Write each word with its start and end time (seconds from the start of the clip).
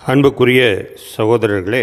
அன்புக்குரிய 0.00 0.88
சகோதரர்களே 1.16 1.82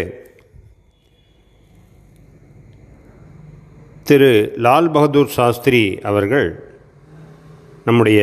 திரு 4.03 4.53
லால் 4.55 4.91
பகதூர் 4.91 5.27
சாஸ்திரி 5.27 5.99
அவர்கள் 6.01 6.75
நம்முடைய 7.85 8.21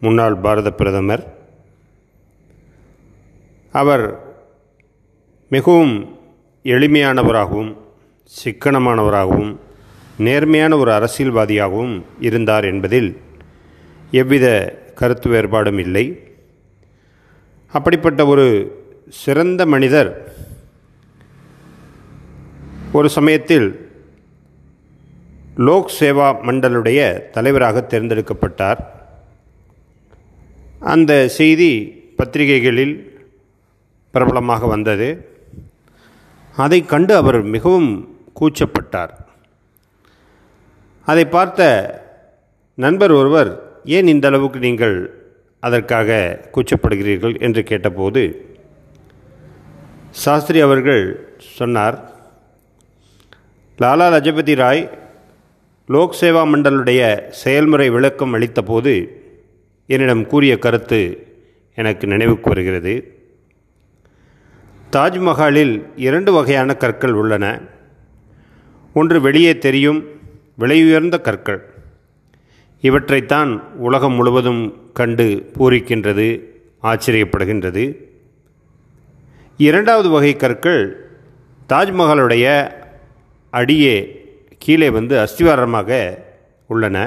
முன்னாள் 0.00 0.36
பாரத 0.36 0.70
பிரதமர் 0.70 1.24
அவர் 3.72 4.06
மிகவும் 5.48 5.94
எளிமையானவராகவும் 6.62 7.76
சிக்கனமானவராகவும் 8.44 9.60
நேர்மையான 10.16 10.76
ஒரு 10.76 10.92
அரசியல்வாதியாகவும் 10.92 12.04
இருந்தார் 12.20 12.64
என்பதில் 12.64 13.20
எவ்வித 14.10 14.46
கருத்து 14.94 15.30
வேறுபாடும் 15.30 15.78
இல்லை. 15.78 16.33
அப்படிப்பட்ட 17.76 18.26
ஒரு 18.26 18.46
சிறந்த 19.08 19.66
மனிதர் 19.66 20.10
ஒரு 22.92 23.08
சமயத்தில் 23.08 23.66
லோக் 25.56 25.90
சேவா 26.00 26.28
மண்டலுடைய 26.46 27.30
தலைவராக 27.30 27.86
தேர்ந்தெடுக்கப்பட்டார். 27.90 28.80
அந்த 30.92 31.28
செய்தி 31.28 31.70
பத்திரிகைகளில் 32.16 32.94
பிரபலமாக 34.10 34.66
வந்தது. 34.66 35.08
அதை 36.56 36.84
கண்டு 36.84 37.16
அவர் 37.16 37.42
மிகவும் 37.42 37.90
கூச்சப்பட்டார். 38.40 39.12
அதை 41.04 41.24
பார்த்த 41.24 41.60
நண்பர் 42.74 43.12
ஒருவர் 43.12 43.50
ஏன் 43.84 44.06
இந்த 44.06 44.28
அளவுக்கு 44.28 44.58
நீங்கள் 44.58 45.23
அதற்காக 45.64 46.40
கூச்சப்படுகிறீர்கள் 46.52 47.40
என்று 47.40 47.62
கேட்டபோது 47.62 48.22
சாஸ்திரி 50.10 50.60
அவர்கள் 50.60 51.02
சொன்னார் 51.38 51.96
லாலா 53.78 54.06
லஜபதி 54.14 54.54
ராய் 54.54 54.82
லோக் 55.86 56.16
சேவா 56.20 56.42
மண்டலுடைய 56.52 57.28
செயல்முறை 57.28 57.90
விளக்கம் 57.90 58.34
அளித்தபோது 58.34 58.94
என்னிடம் 59.86 60.26
கூறிய 60.26 60.58
கருத்து 60.58 61.00
எனக்கு 61.74 62.06
நினைவுக்கு 62.06 62.48
வருகிறது. 62.48 62.94
தாஜ்மஹாலில் 64.92 65.74
இரண்டு 65.96 66.32
வகையான 66.32 66.74
கற்கள் 66.74 67.12
உள்ளன. 67.12 67.60
ஒன்று 68.94 69.20
வெளியே 69.20 69.58
தெரியும் 69.58 70.00
விலையுயர்ந்த 70.58 71.20
கற்கள். 71.20 71.62
இவற்றைத்தான் 72.82 73.60
உலகம் 73.88 74.12
முழுவதும் 74.12 74.83
கண்டு 74.98 75.26
பூரிக்கின்றது 75.58 76.26
ஆச்சரியப்படுகின்றது. 76.82 77.84
இரண்டாவது 79.56 80.08
வகை 80.08 80.32
கற்கள் 80.36 80.82
தாஜ்மஹாலுடைய 81.68 82.46
அடியே 83.50 83.96
கீழே 84.58 84.90
வந்து 84.90 85.14
அஸ்திவாரமாக 85.24 86.18
உள்ளன. 86.66 86.98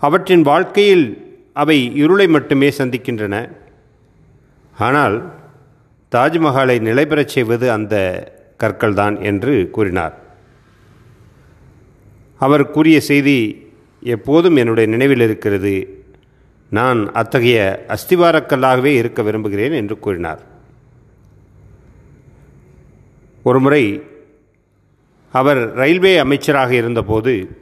அவற்றின் 0.00 0.42
வாழ்க்கையில் 0.42 1.06
அவை 1.52 1.78
இருளை 1.94 2.26
மட்டுமே 2.26 2.68
சந்திக்கின்றன. 2.70 3.34
ஆனால் 4.78 5.16
தாஜ்மஹாலை 6.12 6.76
நிலைபெறச் 6.88 7.34
செய்வது 7.36 7.66
அந்த 7.70 7.94
கற்கள்தான் 8.58 9.16
என்று 9.22 9.54
கூறினார். 9.70 10.14
அவர் 12.38 12.70
கூறிய 12.70 13.00
செய்தி 13.00 13.38
எப்போதும் 14.00 14.56
என்னுடைய 14.56 14.90
நினைவில் 14.90 15.20
இருக்கிறது. 15.20 16.04
நான் 16.70 17.12
அத்தகைய 17.12 17.86
அஸ்திவாரக்கல்லாகவே 17.88 18.84
இருக்க 18.84 19.22
விரும்புகிறேன் 19.22 19.72
என்று 19.72 19.98
கூறினார். 19.98 20.42
ஒருமுறை 23.42 24.02
அவர் 25.32 25.72
ரயில்வே 25.72 26.18
அமைச்சராக 26.18 26.74
இருந்தபோது 26.74 27.58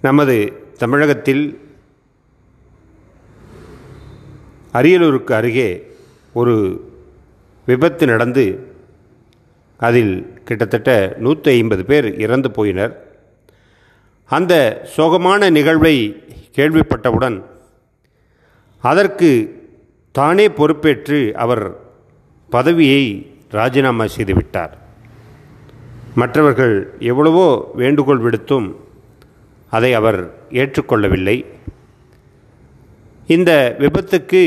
நமது 0.00 0.62
தமிழகத்தில் 0.78 1.60
அரியலூருக்கு 4.72 5.32
அருகே 5.32 5.86
ஒரு 6.32 6.54
விபத்து 7.66 8.06
நடந்து 8.06 8.74
அதில் 9.76 10.40
கிட்டத்தட்ட 10.44 11.16
நூற்றி 11.18 11.50
ஐம்பது 11.50 11.84
பேர் 11.84 12.18
இறந்து 12.18 12.48
போயினர். 12.48 12.94
அந்த 14.28 14.54
சோகமான 14.96 15.50
நிகழ்வை 15.50 15.96
கேள்விப்பட்டவுடன் 16.56 17.36
அதற்கு 18.80 19.30
தானே 20.12 20.48
பொறுப்பேற்று 20.48 21.36
அவர் 21.36 21.64
பதவியை 22.50 23.04
ராஜினாமா 23.50 24.04
செய்துவிட்டார். 24.04 24.72
மற்றவர்கள் 26.14 26.74
எவ்வளவோ 26.98 27.70
வேண்டுகோள் 27.74 28.18
விடுத்தும் 28.18 28.68
அதை 29.70 29.94
அவர் 29.94 30.20
ஏற்றுக்கொள்ளவில்லை. 30.50 31.44
இந்த 33.26 33.76
விபத்துக்கு 33.78 34.42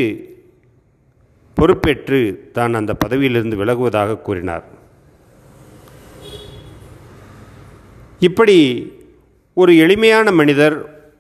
பொறுப்பேற்று 1.54 2.50
தான் 2.54 2.74
அந்த 2.74 2.94
பதவியிலிருந்து 2.94 3.60
விலகுவதாக 3.64 4.22
கூறினார். 4.22 4.66
இப்படி 8.20 8.58
ஒரு 9.58 9.78
எளிமையான 9.78 10.32
மனிதர் 10.32 10.76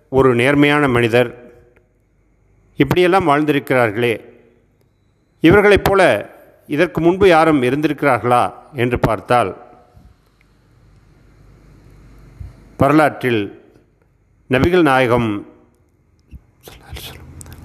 ஒரு 0.09 0.36
நேர்மையான 0.36 0.88
மனிதர் 0.88 1.30
இப்படியெல்லாம் 2.75 3.28
வாழ்ந்திருக்கிறார்களே. 3.28 4.22
இவர்களைப் 5.40 5.84
போல 5.84 6.02
இதற்கு 6.68 7.02
முன்பு 7.02 7.28
யாரும் 7.28 7.64
இருந்திருக்கிறார்களா 7.64 8.53
என்று 8.74 9.00
பார்த்தால் 9.00 9.58
வரலாற்றில் 12.78 13.62
நபிகள் 14.50 14.81
நாயகம் 14.81 15.48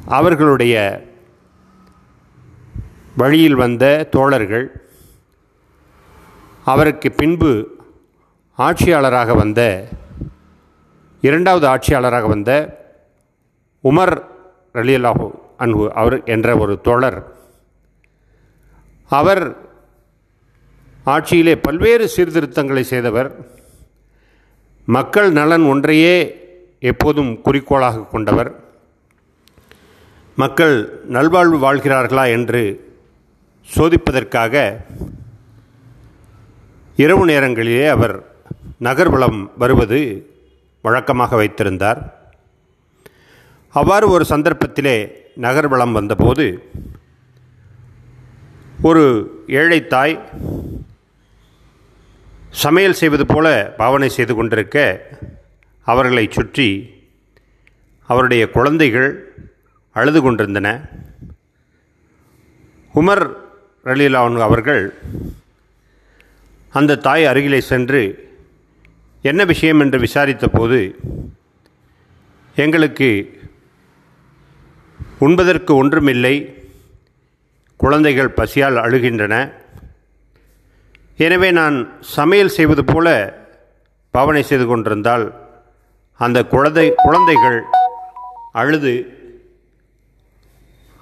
அவர்களுடைய 0.06 0.76
வழியில் 3.16 3.54
வந்த 3.54 4.06
தோழர்கள் 4.10 4.66
அவருக்கு 6.64 7.12
பின்பு 7.12 7.80
ஆட்சியாளராக 8.58 9.34
வந்த 9.34 9.60
இரண்டாவது 11.22 11.66
ஆட்சியாளராக 11.66 12.28
வந்த 12.28 12.50
உமர் 13.84 14.14
ரலியல்லாஹு 14.74 15.26
அன்பு 15.56 15.84
அவர் 15.94 16.24
என்ற 16.24 16.56
ஒரு 16.56 16.80
தோழர். 16.80 17.18
அவர் 19.08 19.56
ஆட்சியிலே 21.04 21.56
பல்வேறு 21.56 22.08
சீர்திருத்தங்களை 22.08 22.82
செய்தவர். 22.82 23.30
மக்கள் 24.84 25.32
நலன் 25.32 25.62
ஒன்றையே 25.62 26.16
எப்போதும் 26.80 27.40
குறிக்கோளாக 27.40 28.04
கொண்டவர். 28.04 28.50
மக்கள் 30.36 30.76
நல்வாழ்வு 31.08 31.58
வாழ்கிறார்களா 31.64 32.24
என்று 32.30 32.62
சோதிப்பதற்காக 33.76 34.54
இரவு 36.96 37.24
நேரங்களிலே 37.24 37.86
அவர் 37.86 38.16
நகர்வலம் 38.80 39.50
வருவது 39.58 40.00
வழக்கமாக 40.84 41.36
வைத்திருந்தார். 41.40 42.00
அவ்வாறு 43.74 44.06
ஒரு 44.14 44.24
சந்தர்ப்பத்திலே 44.32 44.96
நகர்வலம் 45.44 45.96
வந்தபோது 45.98 46.46
ஒரு 48.88 49.04
ஏழை 49.60 49.78
தாய் 49.92 50.14
சமையல் 52.62 52.98
செய்வது 53.00 53.24
போல 53.26 53.46
பாவனை 53.80 54.08
செய்து 54.16 54.34
கொண்டிருக்க 54.34 54.78
அவர்களை 55.86 56.24
சுற்றி 56.36 56.68
அவருடைய 58.10 58.42
குழந்தைகள் 58.56 59.08
அழுது 59.96 60.20
கொண்டிருந்தன. 60.22 60.68
உமர் 62.94 63.24
ரலீலான் 63.86 64.42
அவர்கள் 64.48 64.82
அந்த 66.72 67.00
தாய் 67.06 67.24
அருகிலே 67.30 67.60
சென்று 67.70 68.02
என்ன 69.30 69.40
விஷயம் 69.50 69.80
என்று 69.84 69.98
விசாரித்த 70.04 70.46
போது 70.54 70.78
எங்களுக்கு 72.56 73.08
உண்பதற்கு 75.26 75.72
ஒன்றுமில்லை 75.82 76.34
குழந்தைகள் 77.82 78.36
பசியால் 78.38 78.78
அழுகின்றன. 78.84 79.34
எனவே 81.26 81.48
நான் 81.60 81.76
சமையல் 82.16 82.54
செய்வது 82.56 82.82
போல 82.92 83.06
பாவனை 84.14 84.42
செய்து 84.48 84.66
கொண்டிருந்தால் 84.70 85.26
அந்த 86.24 86.38
குழந்தை 86.54 86.86
குழந்தைகள் 87.04 87.58
அழுது 88.60 88.94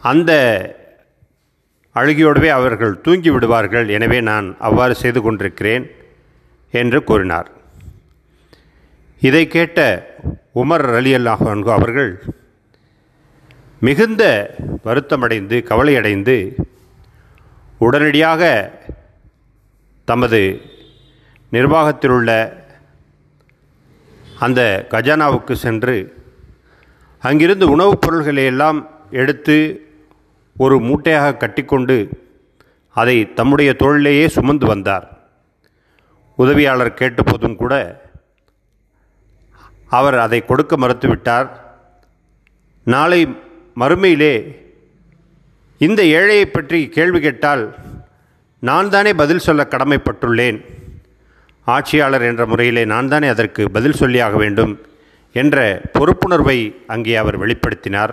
அந்த 0.02 0.32
அழுகியோடவே 1.96 2.50
அவர்கள் 2.58 3.00
தூங்கி 3.06 3.30
விடுவார்கள். 3.34 3.88
எனவே 3.96 4.18
நான் 4.30 4.46
அவ்வாறு 4.68 4.94
செய்து 5.02 5.22
கொண்டிருக்கிறேன் 5.22 5.86
என்று 6.74 7.00
கூறினார். 7.10 7.48
இதை 9.20 9.46
கேட்ட 9.46 10.06
உமர் 10.54 10.94
அலி 10.94 11.14
அல்லாஹ் 11.14 11.62
அவர்கள் 11.62 12.22
மிகுந்த 13.80 14.54
வருத்தமடைந்து 14.84 15.62
கவலையடைந்து 15.62 16.62
உடனடியாக 17.78 18.72
தமது 20.04 20.60
நிர்வாகத்தில் 21.50 22.10
உள்ள 22.10 22.62
அந்த 24.38 24.86
கஜானாவுக்கு 24.90 25.52
சென்று 25.52 26.14
அங்கிருந்து 27.18 27.70
உணவுப் 27.70 28.00
பொருள்களை 28.00 28.44
எல்லாம் 28.44 28.88
எடுத்து 29.10 29.86
ஒரு 30.56 30.80
மூட்டையாக 30.80 31.36
கட்டிக்கொண்டு 31.36 32.08
அதை 32.90 33.34
தம்முடைய 33.34 33.72
தொழிலேயே 33.72 34.28
சுமந்து 34.28 34.66
வந்தார். 34.66 35.28
உதவியாளர் 36.34 36.94
கேட்டபோதும் 36.94 37.56
கூட 37.56 37.99
அவர் 39.98 40.16
அதை 40.24 40.38
கொடுக்க 40.44 40.76
மறுத்துவிட்டார். 40.76 41.48
நாளை 42.84 43.20
மறுமையிலே 43.80 44.34
இந்த 45.86 46.00
ஏழையை 46.18 46.46
பற்றி 46.46 46.78
கேள்வி 46.96 47.20
கேட்டால் 47.20 47.62
நான் 48.68 48.90
தானே 48.94 49.12
பதில் 49.22 49.44
சொல்ல 49.46 49.66
கடமைப்பட்டுள்ளேன். 49.70 50.58
ஆட்சியாளர் 51.64 52.24
என்ற 52.30 52.46
முறையிலே 52.46 52.84
நான் 52.92 53.08
தானே 53.08 53.28
அதற்கு 53.34 53.70
பதில் 53.76 53.98
சொல்லியாக 54.00 54.36
வேண்டும் 54.42 54.72
என்ற 55.32 55.56
பொறுப்புணர்வை 55.98 56.58
அங்கே 56.86 57.14
அவர் 57.22 57.38
வெளிப்படுத்தினார். 57.42 58.12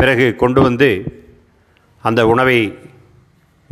பிறகு 0.00 0.26
கொண்டு 0.42 0.60
வந்து 0.62 0.88
அந்த 2.02 2.20
உணவை 2.26 2.58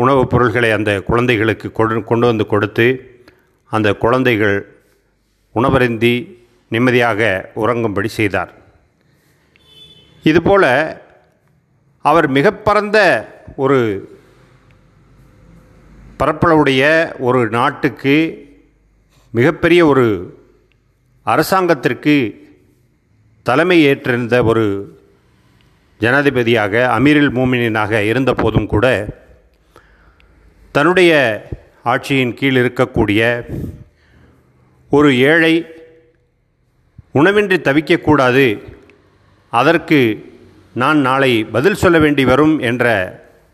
உணவுப் 0.03 0.31
பொருள்களை 0.31 0.71
அந்த 0.77 0.91
குழந்தைகளுக்கு 1.09 1.73
கொண்டு 1.73 2.05
கொண்டு 2.11 2.27
வந்து 2.27 2.45
கொடுத்து 2.47 2.87
அந்த 3.73 3.89
குழந்தைகள் 4.05 4.57
உணவருந்தி 5.55 6.15
நிம்மதியாக 6.73 7.21
உறங்கும்படி 7.57 8.11
செய்தார். 8.19 8.53
இதுபோல 10.25 10.65
அவர் 12.05 12.27
மிக 12.29 12.47
பரந்த 12.67 12.99
ஒரு 13.57 13.79
பரப்பளவுடைய 16.21 16.83
ஒரு 17.29 17.41
நாட்டுக்கு 17.49 18.17
மிகப்பெரிய 19.35 19.81
ஒரு 19.87 20.07
அரசாங்கத்திற்கு 21.27 22.15
தலைமை 23.47 23.79
ஏற்றிருந்த 23.87 24.37
ஒரு 24.45 24.65
ஜனாதிபதியாக 26.01 26.75
அமீரில் 26.99 27.35
மூமினாக 27.37 28.01
இருந்த 28.11 28.33
போதும் 28.35 28.67
கூட 28.67 28.87
தன்னுடைய 30.75 31.13
ஆட்சியின் 31.85 32.35
கீழ் 32.35 32.59
இருக்கக்கூடிய 32.63 33.23
ஒரு 34.91 35.11
ஏழை 35.19 35.55
உணவின்றி 37.15 37.57
தவிக்கக்கூடாது. 37.69 38.47
அதற்கு 39.51 39.99
நான் 40.75 40.99
நாளை 40.99 41.45
பதில் 41.45 41.81
சொல்ல 41.83 41.99
வேண்டி 41.99 42.25
வரும் 42.25 42.59
என்ற 42.59 42.87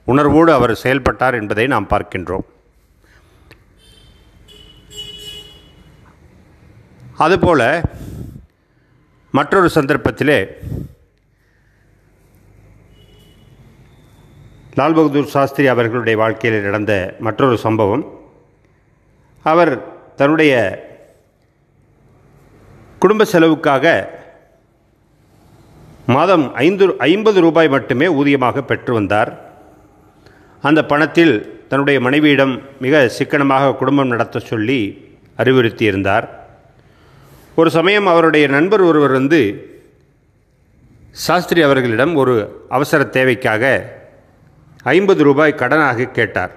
உணர்வோடு 0.04 0.52
அவர் 0.52 0.74
செயல்பட்டார் 0.74 1.34
என்பதை 1.34 1.66
நாம் 1.66 1.88
பார்க்கின்றோம். 1.90 2.46
அதுபோல 7.16 7.62
மற்றொரு 9.30 9.70
சந்தர்ப்பத்திலே 9.74 10.38
லால் 14.76 14.96
பகதூர் 14.98 15.32
சாஸ்திரி 15.34 15.66
அவர்களுடைய 15.66 16.18
வாழ்க்கையில் 16.18 16.66
நடந்த 16.66 17.16
மற்றொரு 17.18 17.56
சம்பவம். 17.58 18.04
அவர் 19.42 19.72
தன்னுடைய 20.14 20.52
குடும்ப 22.98 23.24
செலவுக்காக 23.24 23.86
மாதம் 26.06 26.54
ஐந்து 26.54 26.96
ஐம்பது 26.98 27.40
ரூபாய் 27.40 27.68
மட்டுமே 27.68 28.06
ஊதியமாக 28.06 28.60
பெற்று 28.60 28.92
வந்தார். 28.92 29.30
அந்த 30.62 30.84
பணத்தில் 30.84 31.66
தன்னுடைய 31.68 32.00
மனைவியிடம் 32.00 32.62
மிக 32.80 33.08
சிக்கனமாக 33.08 33.74
குடும்பம் 33.74 34.08
நடத்த 34.08 34.38
சொல்லி 34.38 34.80
அறிவுறுத்தியிருந்தார். 35.36 36.28
ஒரு 37.54 37.70
சமயம் 37.70 38.06
அவருடைய 38.06 38.46
நண்பர் 38.46 38.80
ஒருவர் 38.80 39.10
வந்து 39.10 39.40
சாஸ்திரி 41.10 41.62
அவர்களிடம் 41.62 42.14
ஒரு 42.14 42.66
அவசர 42.68 43.04
தேவைக்காக 43.04 43.92
ஐம்பது 44.82 45.22
ரூபாய் 45.22 45.58
கடனாக 45.58 46.10
கேட்டார். 46.10 46.52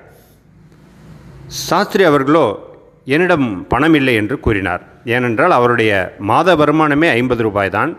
சாஸ்திரி 1.47 2.03
அவர்களோ 2.03 2.70
என்னிடம் 3.07 3.48
பணம் 3.68 3.95
இல்லை 4.00 4.13
என்று 4.15 4.36
கூறினார். 4.39 4.83
ஏனென்றால் 5.15 5.53
அவருடைய 5.57 5.92
மாத 6.30 6.56
வருமானமே 6.56 7.07
ஐம்பது 7.19 7.42
ரூபாய் 7.48 7.75
தான் 7.77 7.92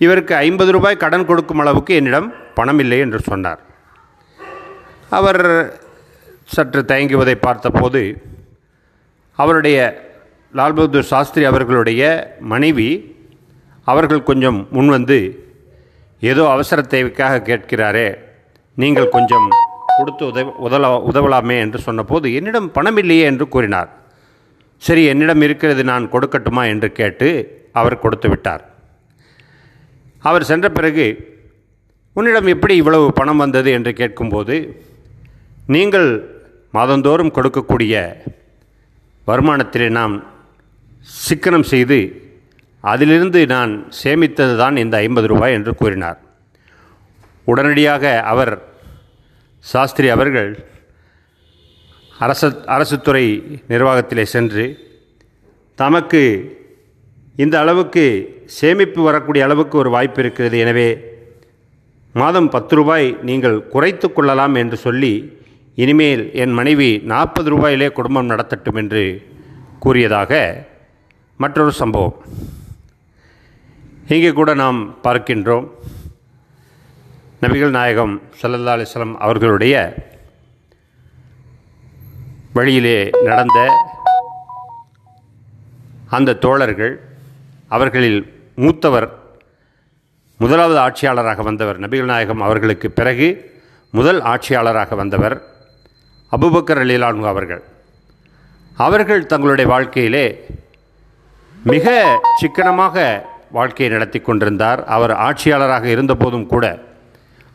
இவருக்கு 0.00 0.34
ஐம்பது 0.46 0.70
ரூபாய் 0.72 1.02
கடன் 1.02 1.28
கொடுக்கும் 1.28 1.58
அளவுக்கு 1.58 1.94
என்னிடம் 1.94 2.28
பணம் 2.54 2.78
இல்லை 2.78 2.98
என்று 3.04 3.20
சொன்னார். 3.30 3.60
அவர் 5.18 5.42
சற்று 6.54 6.82
தயங்குவதை 6.92 7.34
பார்த்தபோது 7.46 8.02
அவருடைய 9.38 9.78
லால் 10.54 10.76
பகதூர் 10.76 11.10
சாஸ்திரி 11.12 11.44
அவர்களுடைய 11.44 12.02
மனைவி 12.52 12.88
அவர்கள் 13.84 14.28
கொஞ்சம் 14.30 14.58
முன்வந்து 14.76 15.18
ஏதோ 16.20 16.44
அவசர 16.50 16.82
தேவைக்காக 16.82 17.42
கேட்கிறாரே 17.48 18.08
நீங்கள் 18.74 19.14
கொஞ்சம் 19.16 19.48
கொடுத்து 19.98 20.24
உதவ 20.26 20.52
உதல 20.66 20.88
உதவலாமே 21.10 21.58
என்று 21.58 21.78
சொன்னபோது 21.78 22.34
என்னிடம் 22.34 22.72
பணம் 22.72 22.96
இல்லையே 22.96 23.24
என்று 23.24 23.48
கூறினார். 23.48 23.88
சரி 24.78 25.04
என்னிடம் 25.04 25.40
இருக்கிறது 25.40 25.84
நான் 25.84 26.10
கொடுக்கட்டுமா? 26.10 26.62
என்று 26.68 26.92
கேட்டு 26.92 27.28
அவர் 27.72 27.98
கொடுத்து 27.98 28.28
விட்டார். 28.28 28.62
அவர் 30.22 30.44
சென்ற 30.44 30.68
பிறகு 30.68 31.06
உன்னிடம் 32.12 32.46
எப்படி 32.46 32.76
இவ்வளவு 32.76 33.12
பணம் 33.12 33.36
வந்தது? 33.36 33.70
என்று 33.72 33.92
கேட்கும்போது 33.92 34.56
நீங்கள் 35.66 36.08
மாதந்தோறும் 36.74 37.34
கொடுக்கக்கூடிய 37.36 37.94
வருமானத்திலே 39.26 39.88
நாம் 39.90 40.14
சிக்கனம் 41.26 41.68
செய்து 41.72 41.98
அதிலிருந்து 42.80 43.46
நான் 43.46 43.72
சேமித்தது 44.04 44.56
தான் 44.56 44.76
இந்த 44.76 44.96
ஐம்பது 44.96 45.26
ரூபாய் 45.26 45.52
என்று 45.52 45.74
கூறினார். 45.74 46.18
உடனடியாக 47.44 48.22
அவர் 48.22 48.52
சாஸ்திரி 49.64 50.08
அவர்கள் 50.14 50.50
அரச 52.24 52.42
அரசுத்துறை 52.74 53.24
நிர்வாகத்திலே 53.72 54.24
சென்று 54.34 54.64
தமக்கு 55.78 56.22
இந்த 57.42 57.54
அளவுக்கு 57.62 58.04
சேமிப்பு 58.58 59.00
வரக்கூடிய 59.08 59.42
அளவுக்கு 59.46 59.76
ஒரு 59.82 59.90
வாய்ப்பு 59.96 60.20
இருக்கிறது. 60.22 60.56
எனவே 60.64 60.88
மாதம் 62.20 62.48
பத்து 62.54 62.74
ரூபாய் 62.78 63.06
நீங்கள் 63.28 63.56
குறைத்து 63.74 64.06
கொள்ளலாம் 64.12 64.54
என்று 64.62 64.76
சொல்லி 64.86 65.12
இனிமேல் 65.82 66.22
என் 66.42 66.54
மனைவி 66.60 66.90
நாற்பது 67.12 67.48
ரூபாயிலே 67.54 67.88
குடும்பம் 67.98 68.30
நடத்தட்டும் 68.32 68.80
என்று 68.82 69.04
கூறியதாக 69.84 70.32
மற்றொரு 71.36 71.72
சம்பவம். 71.82 72.16
இங்கே 74.14 74.32
கூட 74.40 74.50
நாம் 74.62 74.80
பார்க்கின்றோம். 75.06 75.68
நபிகள் 77.42 77.70
நாயகம் 77.70 78.22
சல்லல்லா 78.42 78.72
அலிஸ்லாம் 78.76 79.14
அவர்களுடைய 79.14 79.94
வழியிலே 82.52 83.10
நடந்த 83.24 83.58
அந்த 86.08 86.34
தோழர்கள் 86.34 87.00
அவர்களில் 87.68 88.32
மூத்தவர் 88.56 89.18
முதலாவது 90.38 90.78
ஆட்சியாளராக 90.78 91.42
வந்தவர் 91.42 91.80
நபிகள் 91.80 92.04
நாயகம் 92.04 92.40
அவர்களுக்கு 92.40 92.90
பிறகு 92.90 93.60
முதல் 93.90 94.20
ஆட்சியாளராக 94.20 94.94
வந்தவர் 94.94 95.42
அபுபக்கர் 96.32 96.82
அலிலானு 96.86 97.26
அவர்கள். 97.26 97.62
அவர்கள் 98.76 99.26
தங்களுடைய 99.26 99.70
வாழ்க்கையிலே 99.70 100.44
மிக 101.64 102.20
சிக்கனமாக 102.40 103.26
வாழ்க்கையை 103.50 103.96
நடத்தி 103.96 104.18
கொண்டிருந்தார். 104.20 104.84
அவர் 104.84 105.10
ஆட்சியாளராக 105.10 105.84
இருந்தபோதும் 105.84 106.46
கூட 106.46 106.86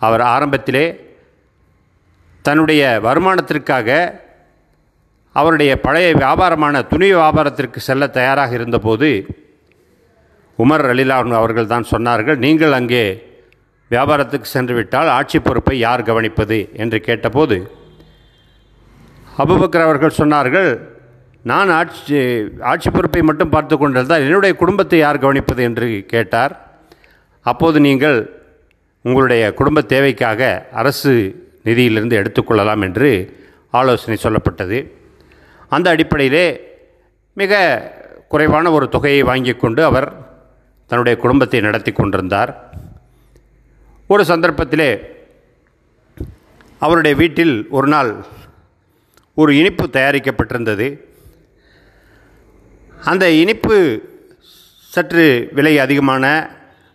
அவர் 0.06 0.24
ஆரம்பத்திலே 0.34 0.86
தன்னுடைய 2.46 2.84
வருமானத்திற்காக 3.04 3.90
அவருடைய 5.36 5.72
பழைய 5.82 6.08
வியாபாரமான 6.14 6.82
துணி 6.84 7.08
வியாபாரத்திற்கு 7.14 7.80
செல்ல 7.88 8.08
தயாராக 8.18 8.52
இருந்தபோது 8.54 9.10
உமர் 10.60 10.86
அலிலான் 10.92 11.38
அவர்கள் 11.42 11.72
தான் 11.74 11.92
சொன்னார்கள் 11.92 12.38
நீங்கள் 12.46 12.72
அங்கே 12.72 13.06
வியாபாரத்துக்கு 13.92 14.48
சென்றுவிட்டால் 14.56 15.10
ஆட்சி 15.18 15.38
பொறுப்பை 15.40 15.76
யார் 15.80 16.08
கவனிப்பது? 16.10 16.58
என்று 16.74 16.98
கேட்டபோது 17.02 17.58
அபுபக்கர் 19.38 19.86
அவர்கள் 19.88 20.20
சொன்னார்கள் 20.20 20.70
நான் 21.52 21.70
ஆட்சி 21.70 22.18
ஆட்சி 22.72 22.90
பொறுப்பை 22.90 23.22
மட்டும் 23.22 23.50
பார்த்து 23.50 23.76
கொண்டிருந்தால் 23.78 24.26
என்னுடைய 24.28 24.54
குடும்பத்தை 24.56 25.00
யார் 25.00 25.24
கவனிப்பது? 25.26 25.62
என்று 25.70 25.88
கேட்டார். 26.14 26.54
அப்போது 27.46 27.78
நீங்கள் 27.80 28.18
உங்களுடைய 29.04 29.54
குடும்ப 29.54 29.82
தேவைக்காக 29.82 30.68
அரசு 30.72 31.14
நிதியிலிருந்து 31.66 32.18
எடுத்துக்கொள்ளலாம் 32.22 32.82
என்று 32.82 33.10
ஆலோசனை 33.70 34.18
சொல்லப்பட்டது. 34.24 34.92
அந்த 35.70 35.90
அடிப்படையிலே 35.90 36.46
மிக 37.34 37.62
குறைவான 38.28 38.72
ஒரு 38.72 38.90
தொகையை 38.90 39.24
வாங்கி 39.24 39.54
கொண்டு 39.54 39.84
அவர் 39.84 40.08
தன்னுடைய 40.88 41.20
குடும்பத்தை 41.20 41.60
நடத்தி 41.62 41.92
கொண்டிருந்தார். 41.92 42.52
ஒரு 44.08 44.24
சந்தர்ப்பத்திலே 44.24 44.90
அவருடைய 46.80 47.18
வீட்டில் 47.18 47.68
ஒரு 47.70 47.88
நாள் 47.88 48.26
ஒரு 49.34 49.52
இனிப்பு 49.58 49.90
தயாரிக்கப்பட்டிருந்தது. 49.92 50.88
அந்த 53.06 53.32
இனிப்பு 53.32 53.78
சற்று 54.90 55.50
விலை 55.52 55.80
அதிகமான 55.80 56.26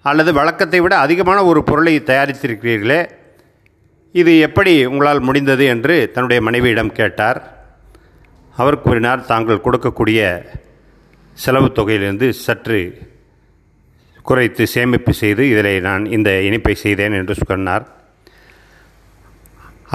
அல்லது 0.04 0.30
வழக்கத்தை 0.32 0.80
விட 0.80 0.94
அதிகமான 0.98 1.38
ஒரு 1.44 1.60
பொருளை 1.68 1.94
தயாரித்திருக்கிறீர்களே 2.00 3.00
இது 4.14 4.32
எப்படி 4.38 4.72
உங்களால் 4.86 5.26
முடிந்தது 5.28 5.64
என்று 5.74 5.96
தன்னுடைய 6.14 6.40
மனைவியிடம் 6.42 6.92
கேட்டார். 6.92 7.38
அவர் 8.56 8.82
கூறினார் 8.84 9.26
தாங்கள் 9.26 9.64
கொடுக்கக்கூடிய 9.64 10.20
செலவு 11.36 11.68
தொகையிலிருந்து 11.78 12.28
சற்று 12.44 12.80
குறைத்து 14.28 14.64
சேமிப்பு 14.66 15.12
செய்து 15.12 15.42
இதில் 15.50 15.82
நான் 15.88 16.04
இந்த 16.16 16.30
இனிப்பை 16.48 16.74
செய்தேன் 16.84 17.18
என்று 17.20 17.34
சொன்னார். 17.34 17.84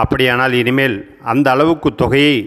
அப்படியானால் 0.02 0.54
இனிமேல் 0.62 0.96
அந்த 1.32 1.48
அளவுக்கு 1.52 1.90
தொகையை 1.96 2.38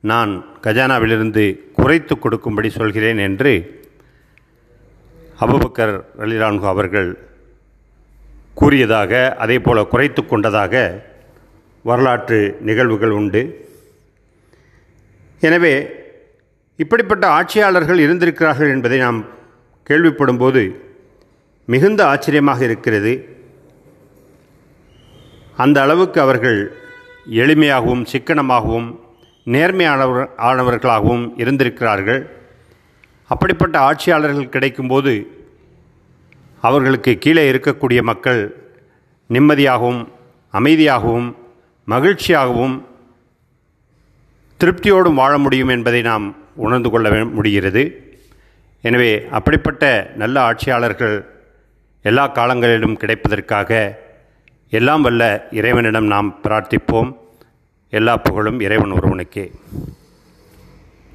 நான் 0.00 0.32
கஜானாவிலிருந்து 0.64 1.44
குறைத்து 1.78 2.14
கொடுக்கும்படி 2.18 2.70
சொல்கிறேன் 2.70 3.20
என்று 3.28 3.52
அபுபக்கர் 5.44 5.94
அலிரான்கு 6.24 6.66
அவர்கள் 6.72 7.10
கூறியதாக 8.60 9.12
அதே 9.42 9.56
போல 9.66 9.78
குறைத்து 9.92 10.22
கொண்டதாக 10.26 10.74
வரலாற்று 11.88 12.38
நிகழ்வுகள் 12.68 13.14
உண்டு. 13.18 13.42
எனவே 15.48 15.74
இப்படிப்பட்ட 16.76 17.24
ஆட்சியாளர்கள் 17.36 18.00
இருந்திருக்கிறார்கள் 18.06 18.72
என்பதை 18.74 18.98
நாம் 18.98 19.20
கேள்விப்படும்போது 19.90 20.62
மிகுந்த 21.72 22.00
ஆச்சரியமாக 22.12 22.60
இருக்கிறது. 22.68 23.12
அந்த 25.56 25.78
அளவுக்கு 25.82 26.20
அவர்கள் 26.20 26.58
எளிமையாகவும் 27.42 28.04
சிக்கனமாகவும் 28.12 28.88
நேர்மையானவர் 29.54 30.26
ஆனவர்களாகவும் 30.48 31.24
இருந்திருக்கிறார்கள். 31.42 32.20
அப்படிப்பட்ட 33.32 33.78
ஆட்சியாளர்கள் 33.78 34.54
கிடைக்கும்போது 34.54 35.12
அவர்களுக்கு 36.60 37.12
கீழே 37.18 37.42
இருக்கக்கூடிய 37.52 38.00
மக்கள் 38.02 38.42
நிம்மதியாகவும் 39.30 40.02
அமைதியாகவும் 40.58 41.28
மகிழ்ச்சியாகவும் 41.88 42.76
திருப்தியோடும் 44.60 45.18
வாழ 45.20 45.32
முடியும் 45.38 45.72
என்பதை 45.74 46.00
நாம் 46.02 46.26
உணர்ந்து 46.64 46.88
கொள்ள 46.90 47.24
முடிகிறது. 47.24 47.82
எனவே 48.84 49.10
அப்படிப்பட்ட 49.38 49.84
நல்ல 50.16 50.36
ஆட்சியாளர்கள் 50.40 51.16
எல்லா 52.02 52.24
காலங்களிலும் 52.28 52.98
கிடைப்பதற்காக 53.02 53.70
எல்லாம் 54.78 55.02
வல்ல 55.02 55.22
இறைவனிடம் 55.58 56.08
நாம் 56.14 56.28
பிரார்த்திப்போம். 56.42 57.10
எல்லா 57.90 58.16
புகழும் 58.16 58.60
இறைவன் 58.66 58.90
ஒருவனுக்கே. 58.90 59.44